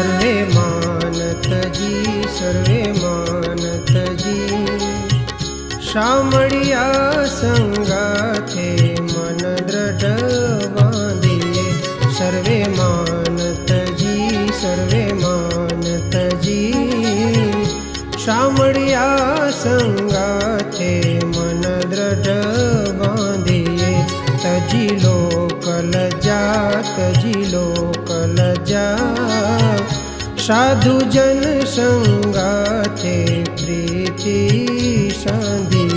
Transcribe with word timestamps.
સર્વે 0.00 0.32
માનતજી 0.54 2.14
સર્વે 2.28 2.80
માનતજી 3.00 4.60
શામળિયા 5.88 7.26
સંગાથે 7.28 8.68
મન 9.02 9.42
દ્રઢ 9.68 10.06
બાંધીએ 10.76 11.66
સર્વે 12.12 12.58
માનતજી 12.76 14.46
સર્વે 14.60 15.02
માનતજી 15.14 16.72
શામળિયા 18.18 19.50
સંગાથે 19.60 20.92
મન 21.24 21.62
દ્રઢ 21.90 22.32
બાંધીએ 22.98 23.92
તજી 24.38 24.90
લોકલ 25.00 25.09
साधु 30.41 30.93
जन 31.13 31.41
संगाते 31.65 33.17
प्रीति 33.43 34.39
शांति 35.13 35.87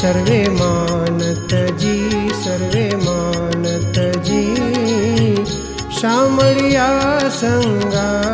सर्वे 0.00 0.38
मानत 0.48 1.54
जी 1.80 1.96
सर्वे 2.44 2.86
मानत 2.96 3.98
जी। 4.26 4.44
शामरिया 6.00 6.88
संगा 7.40 8.33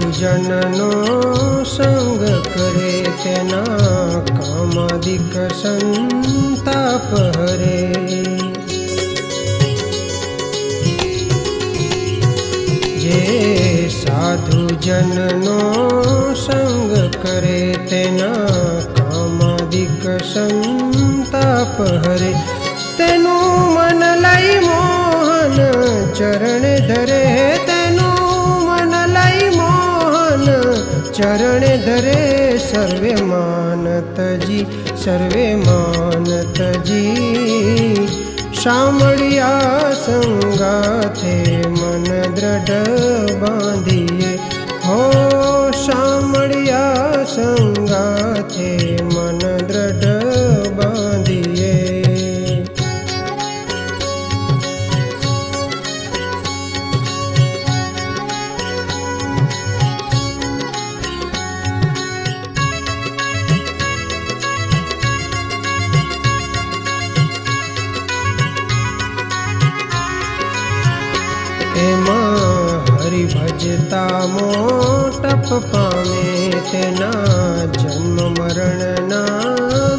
जननो 0.00 0.90
संग 1.64 2.20
करे 2.44 3.02
तेना 3.02 3.62
काम 4.30 4.70
अधिक 4.86 5.32
संताप 5.52 7.10
हरे। 7.36 7.80
जे 12.98 13.88
साधु 13.88 14.74
जननो 14.76 15.60
संग 16.34 17.12
करे 17.14 17.76
तेना 17.90 18.32
काम 19.00 19.40
अधिक 19.40 20.02
संताप 20.22 21.76
हरे। 22.06 22.32
तेनु 22.98 23.38
मन 23.74 24.04
लाई 24.22 24.58
मोहन 24.60 25.56
चरण 26.14 26.62
धरे। 26.88 27.57
ચરણ 31.17 31.63
ધરે 31.81 32.59
સર્વે 32.59 33.13
માનતજી 33.23 34.65
સર્વે 34.95 35.45
માનતજી 35.63 37.03
શામળિયા 38.53 39.91
સંગાથે 39.97 41.37
મન 41.69 42.07
દ્રઢ 42.35 42.73
બાંધીએ 43.41 44.33
હો 44.83 44.99
શામળિયા 45.81 47.25
સંગાથે 47.27 47.66
હરિ 73.57 73.57
ભજતા 73.57 74.27
મોટપ 74.27 75.47
પામે 75.71 76.25
તેના 76.69 77.65
જન્મ 77.73 78.17
મરણના 78.35 79.53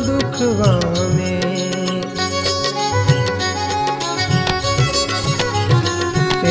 દુઃખ 0.07 0.41
વામે 0.59 1.33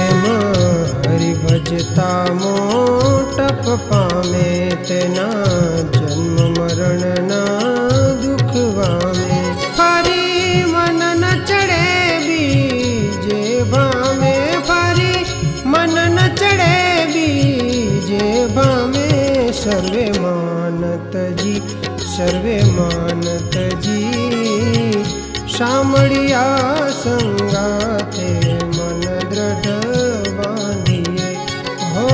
એમાં 0.02 0.92
હરિ 1.06 1.32
ભજતા 1.38 2.24
મોટપ 2.36 3.66
પામે 3.90 4.48
તેના 4.88 5.48
જન્મ 5.94 6.38
મરણના 6.52 7.17
માનતજી 20.98 21.62
સર્વે 22.06 22.56
માનતજી 22.76 23.94
શામળિયા 25.48 26.88
સંગાથે 26.94 28.30
મન 28.68 29.04
દ્રઢ 29.32 29.70
બાંધીએ 30.38 31.32
હો 31.92 32.08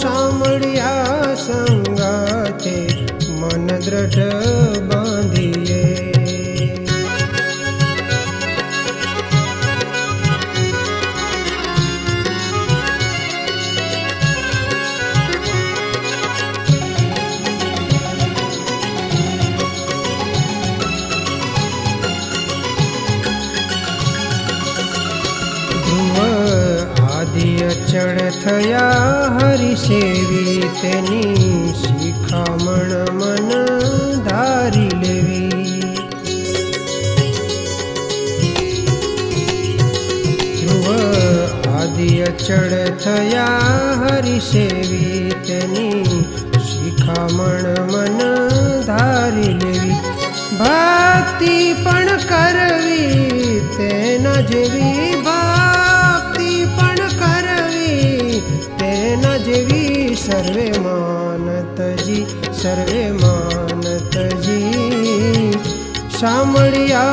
શામળિયા 0.00 1.32
સંગાથે 1.38 2.78
મન 3.32 3.68
દ્રઢ 3.80 4.59
અચળ 27.90 28.18
થયા 28.34 29.28
હરિ 29.36 29.70
સેવી 29.78 30.66
તેની 30.74 31.72
શિખામણ 31.78 32.92
મન 33.12 33.48
ધારી 34.26 34.98
લેવી 35.00 35.94
ધ્રુવ 40.52 40.86
આદિ 41.72 42.08
અચળ 42.22 42.76
થયા 43.00 43.98
હરિ 44.02 44.36
સેવી 44.44 45.42
તેની 45.42 46.22
શિખામણ 46.68 47.68
મન 47.88 48.24
ધારી 48.86 49.52
લેવી 49.56 50.00
ભક્તિ 50.54 51.58
પણ 51.82 52.26
કરવી 52.30 53.60
તેના 53.76 54.40
જેવી 54.50 55.09
सर्वे 60.31 60.65
मानतजी 60.79 62.25
सर्वे 62.61 63.11
मानतजी। 63.11 63.51
जी 64.43 65.51
सावळिया 66.11 67.03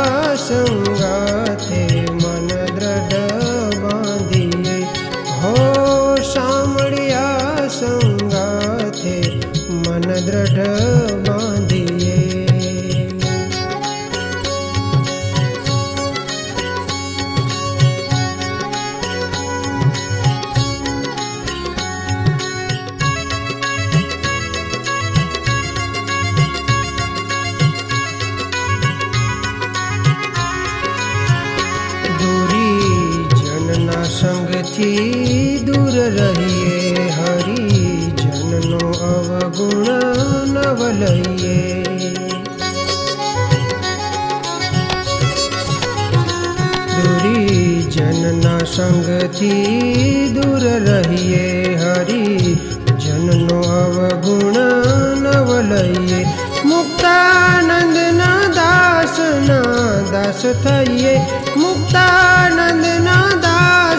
सोची 34.78 35.58
दूर 35.66 35.94
रहिए, 36.14 37.06
हरि 37.10 37.62
जननो 38.18 38.90
अवगुण 39.06 39.86
नवलये 40.54 41.56
दूरी 46.94 47.82
जनना 47.96 48.54
संग 48.74 49.08
दूर 50.36 50.68
रहिए, 50.86 51.48
हरि 51.82 52.54
जननो 53.04 53.60
अवगुण 53.82 54.54
नवलये 55.26 56.24
मुक्तानंद 56.66 57.98
न 58.20 58.30
दास 58.54 59.16
न 59.48 59.60
दास 60.12 60.42
थइए, 60.66 61.18
मुक्ता 61.56 62.06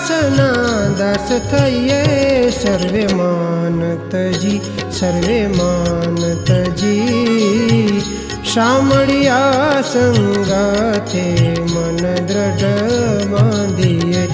દાસના 0.09 0.97
દાસ 0.99 1.29
થઈએ 1.51 2.03
સર્વે 2.53 3.05
માનતજી 3.19 4.59
સર્વે 4.91 5.39
માનતજી 5.57 6.95
શામળિયા 8.45 9.77
સંગાથે 9.85 11.27
મન 11.65 12.01
દ્રઢ 12.31 12.65
બાંધીએ 13.33 14.25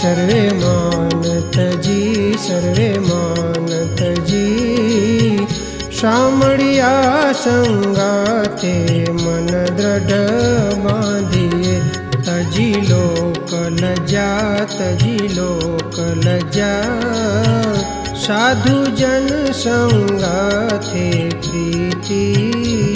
સર્વે 0.00 0.42
માનતજી 0.62 2.26
સર્વે 2.46 2.90
માનતજી 3.08 4.50
શામળિયા 5.92 7.30
સંગાથે 7.44 8.74
મન 9.14 9.50
દ્રઢ 9.76 10.14
બાંધીએ 10.84 11.03
जात 14.15 15.01
ही 15.01 15.17
लोक 15.17 15.99
लज्जा। 15.99 16.73
साधु 18.15 18.91
जन 18.91 19.51
संगाथे 19.51 21.29
प्रीति 21.29 22.23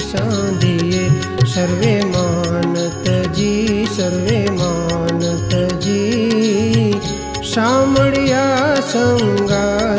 साधिए 0.02 1.22
सर्वे 1.46 2.04
मानत 2.04 3.34
जी, 3.36 3.86
सर्वे 3.86 4.48
मानत 4.52 5.74
जी। 5.74 6.10
सामिया 7.44 8.76
संगा 8.76 9.99